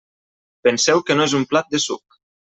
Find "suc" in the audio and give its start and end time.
1.87-2.21